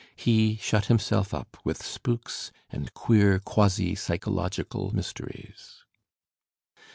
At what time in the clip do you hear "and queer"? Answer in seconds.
2.71-3.37